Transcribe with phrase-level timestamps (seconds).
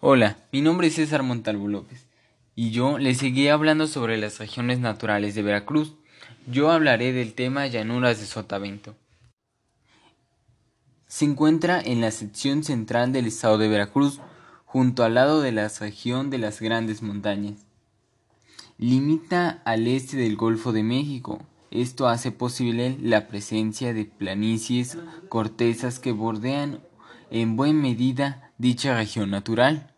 [0.00, 2.06] Hola, mi nombre es César Montalvo López
[2.54, 5.96] y yo les seguiré hablando sobre las regiones naturales de Veracruz.
[6.46, 8.94] Yo hablaré del tema llanuras de Sotavento.
[11.08, 14.20] Se encuentra en la sección central del estado de Veracruz,
[14.66, 17.66] junto al lado de la región de las Grandes Montañas.
[18.78, 21.44] Limita al este del Golfo de México.
[21.72, 24.96] Esto hace posible la presencia de planicies
[25.28, 26.78] cortezas que bordean
[27.32, 29.94] en buena medida dicha región natural.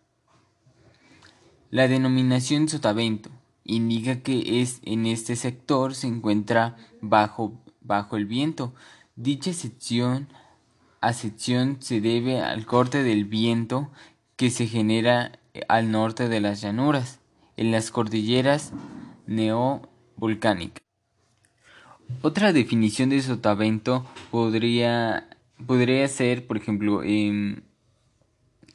[1.70, 3.30] La denominación sotavento
[3.64, 8.74] indica que es en este sector se encuentra bajo, bajo el viento.
[9.16, 10.28] Dicha sección
[11.12, 13.90] sección se debe al corte del viento
[14.36, 17.20] que se genera al norte de las llanuras,
[17.56, 18.72] en las cordilleras
[19.26, 20.82] neovolcánicas.
[22.22, 25.28] Otra definición de sotavento podría
[25.66, 27.62] podría ser, por ejemplo, em,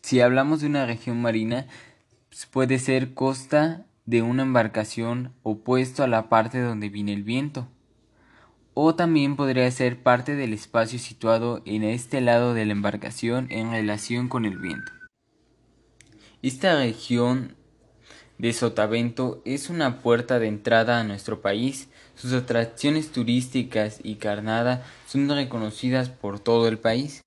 [0.05, 1.65] si hablamos de una región marina,
[2.29, 7.67] pues, puede ser costa de una embarcación opuesto a la parte donde viene el viento.
[8.75, 13.71] O también podría ser parte del espacio situado en este lado de la embarcación en
[13.71, 14.91] relación con el viento.
[16.43, 17.55] Esta región
[18.37, 21.89] de Sotavento es una puerta de entrada a nuestro país.
[22.13, 27.24] Sus atracciones turísticas y carnada son reconocidas por todo el país.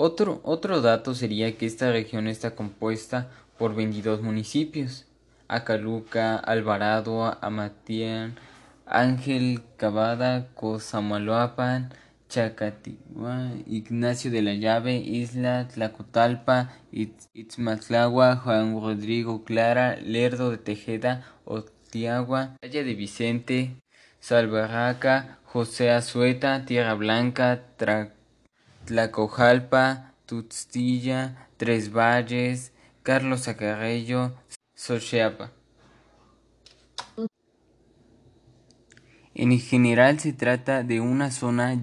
[0.00, 5.06] Otro, otro dato sería que esta región está compuesta por 22 municipios.
[5.48, 8.36] Acaluca, Alvarado, Amatián,
[8.86, 11.92] Ángel Cavada, Cosamaloapan,
[12.28, 22.54] Chacatigua, Ignacio de la Llave, Isla Tlacotalpa, Itzmatlagua, Juan Rodrigo Clara, Lerdo de Tejeda, Otiagua,
[22.60, 23.74] Playa de Vicente,
[24.20, 27.64] Salvarraca, José Azueta, Tierra Blanca,
[28.88, 32.72] Tlacojalpa, Tuxtilla, Tres Valles,
[33.02, 34.34] Carlos Acarrello,
[34.74, 35.52] Xochiapa.
[39.34, 41.78] En general se trata de una zona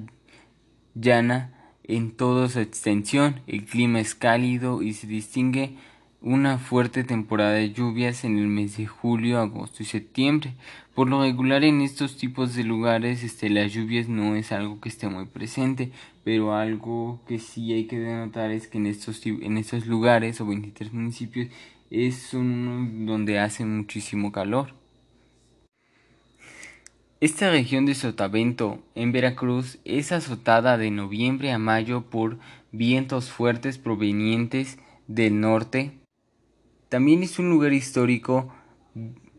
[0.96, 1.54] llana
[1.84, 3.40] en toda su extensión.
[3.46, 5.78] El clima es cálido y se distingue
[6.26, 10.56] una fuerte temporada de lluvias en el mes de julio, agosto y septiembre.
[10.96, 14.90] Por lo regular en estos tipos de lugares este, las lluvias no es algo que
[14.90, 15.92] esté muy presente,
[16.24, 20.48] pero algo que sí hay que denotar es que en estos, en estos lugares o
[20.48, 21.50] 23 municipios
[21.92, 24.74] es un donde hace muchísimo calor.
[27.22, 32.40] Esta región de Sotavento, en Veracruz, es azotada de noviembre a mayo por
[32.72, 36.00] vientos fuertes provenientes del norte.
[36.96, 38.54] También es un lugar histórico,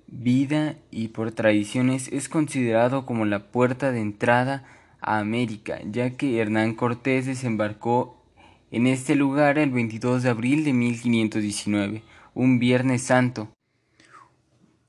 [0.08, 4.64] vida y por tradiciones es considerado como la puerta de entrada
[5.00, 8.22] a América, ya que Hernán Cortés desembarcó
[8.70, 12.02] en este lugar el 22 de abril de 1519,
[12.34, 13.48] un Viernes Santo.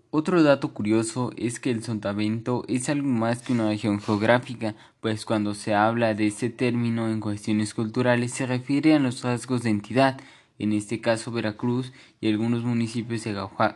[0.10, 5.24] Otro dato curioso es que el Sotavento es algo más que una región geográfica, pues
[5.24, 9.70] cuando se habla de este término en cuestiones culturales se refiere a los rasgos de
[9.70, 10.20] entidad,
[10.60, 13.36] en este caso Veracruz y algunos municipios de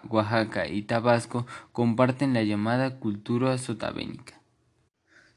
[0.09, 4.41] Oaxaca y Tabasco comparten la llamada cultura sotavénica.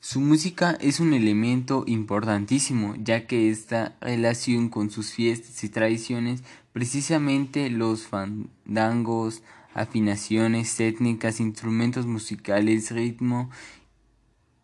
[0.01, 6.45] Su música es un elemento importantísimo, ya que esta relación con sus fiestas y tradiciones,
[6.75, 13.49] precisamente los fandangos, afinaciones, técnicas, instrumentos musicales, ritmo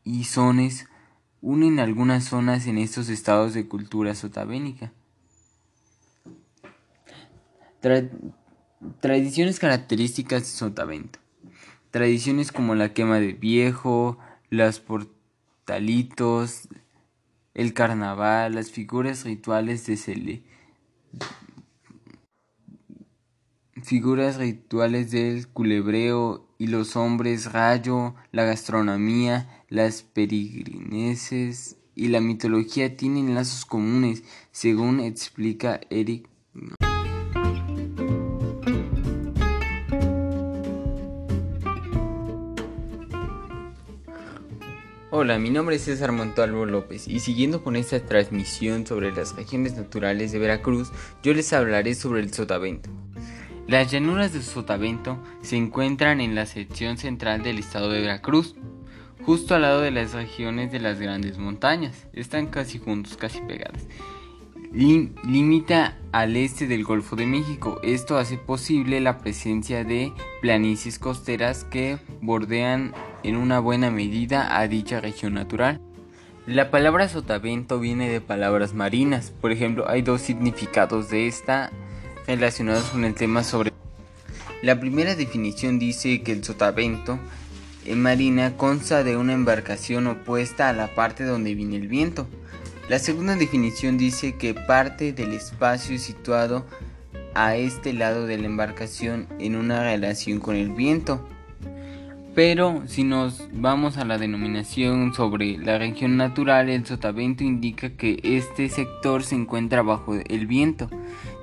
[0.04, 0.86] y sones
[1.40, 4.92] unen algunas zonas en estos estados de cultura sotavénica.
[9.00, 11.18] Tradiciones características de Sotavento.
[11.90, 14.18] Tradiciones como la quema de viejo,
[14.48, 16.68] los portalitos,
[17.54, 20.42] el carnaval, las figuras rituales de cele
[23.82, 32.96] figuras rituales del culebreo y los hombres rayo, la gastronomía, las peregrineses y la mitología
[32.96, 36.29] tienen lazos comunes, según explica Eric.
[45.22, 49.76] Hola, mi nombre es César Montalvo López y siguiendo con esta transmisión sobre las regiones
[49.76, 52.88] naturales de Veracruz, yo les hablaré sobre el sotavento.
[53.68, 58.56] Las llanuras de Sotavento se encuentran en la sección central del estado de Veracruz,
[59.22, 62.06] justo al lado de las regiones de las grandes montañas.
[62.14, 63.88] Están casi juntos, casi pegadas.
[64.72, 67.80] Limita al este del Golfo de México.
[67.82, 72.92] Esto hace posible la presencia de planicies costeras que bordean
[73.22, 75.80] en una buena medida a dicha región natural.
[76.46, 79.32] La palabra sotavento viene de palabras marinas.
[79.40, 81.70] Por ejemplo, hay dos significados de esta
[82.26, 83.72] relacionados con el tema sobre...
[84.62, 87.18] La primera definición dice que el sotavento
[87.86, 92.28] en marina consta de una embarcación opuesta a la parte donde viene el viento.
[92.90, 96.66] La segunda definición dice que parte del espacio situado
[97.34, 101.24] a este lado de la embarcación en una relación con el viento.
[102.34, 108.18] Pero si nos vamos a la denominación sobre la región natural, el sotavento indica que
[108.24, 110.90] este sector se encuentra bajo el viento.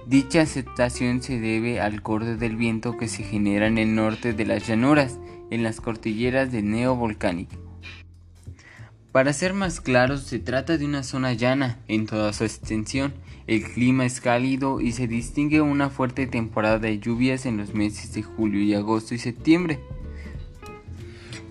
[0.06, 4.46] Dicha aceptación se debe al corte del viento que se genera en el norte de
[4.46, 5.18] las llanuras,
[5.50, 7.67] en las cordilleras del neovolcánico.
[9.18, 13.16] Para ser más claros, se trata de una zona llana en toda su extensión.
[13.48, 18.14] El clima es cálido y se distingue una fuerte temporada de lluvias en los meses
[18.14, 19.80] de julio y agosto y septiembre.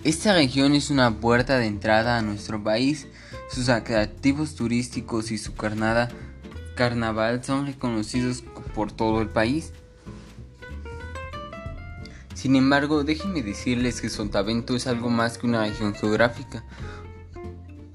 [0.05, 3.09] Esta región es una puerta de entrada a nuestro país.
[3.51, 6.09] Sus atractivos turísticos y su carnada,
[6.77, 8.45] carnaval son reconocidos
[8.77, 9.73] por todo el país.
[12.35, 16.63] Sin embargo, déjenme decirles que Sotavento es algo más que una región geográfica,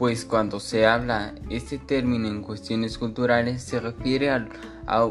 [0.02, 4.48] pues cuando se habla este término en cuestiones culturales se refiere a,
[4.88, 5.06] a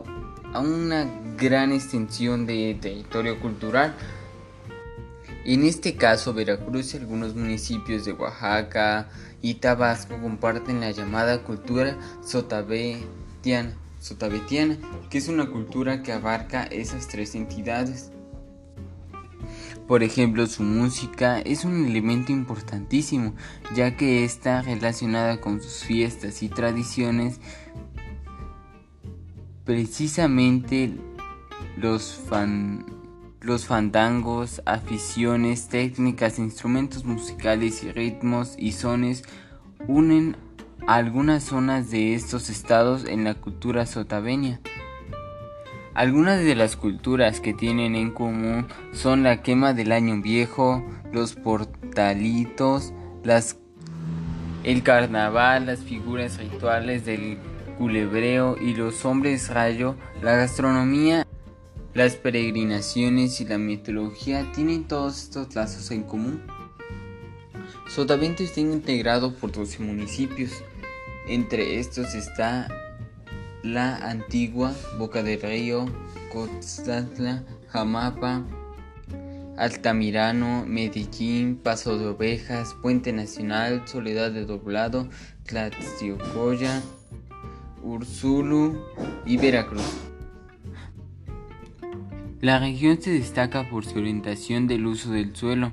[0.61, 1.07] una
[1.37, 3.95] gran extensión de territorio cultural
[5.45, 9.09] en este caso, Veracruz y algunos municipios de Oaxaca
[9.41, 13.77] y Tabasco comparten la llamada cultura sotavetiana,
[15.09, 18.11] que es una cultura que abarca esas tres entidades.
[19.91, 23.35] Por ejemplo, su música es un elemento importantísimo,
[23.75, 27.41] ya que está relacionada con sus fiestas y tradiciones.
[29.65, 30.93] Precisamente
[31.77, 32.87] los fan
[33.41, 39.25] los fandangos, aficiones, técnicas, instrumentos musicales y ritmos y sones
[39.89, 40.37] unen
[40.87, 44.61] algunas zonas de estos estados en la cultura sotaveña.
[45.95, 51.35] Algunas de las culturas que tienen en común son la quema del año viejo, los
[51.35, 52.93] portalitos,
[54.65, 57.39] el carnaval, las figuras rituales del
[57.79, 61.27] culebreo y los hombres rayo, la gastronomía
[61.93, 66.41] las peregrinaciones y la mitología tienen todos estos lazos en común.
[67.89, 70.53] Sotavento está integrado por 12 municipios.
[71.27, 72.69] Entre estos está
[73.63, 75.87] la antigua Boca del Río,
[76.33, 78.45] Costantla, Jamapa,
[79.57, 85.09] Altamirano, Medellín, Paso de Ovejas, Puente Nacional, Soledad de Doblado,
[85.45, 86.81] Tlaxiocoya,
[87.83, 88.81] Ursulu
[89.27, 89.83] y Veracruz.
[92.41, 95.73] La región se destaca por su orientación del uso del suelo,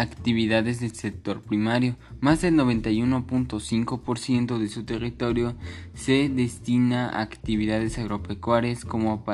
[0.00, 1.96] actividades del sector primario.
[2.20, 5.54] Más del 91.5% de su territorio
[5.94, 9.24] se destina a actividades agropecuarias como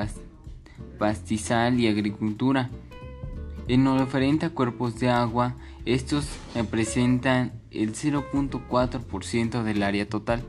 [0.99, 2.71] pastizal y agricultura.
[3.69, 5.55] En lo referente a cuerpos de agua,
[5.85, 10.43] estos representan el 0.4% del área total.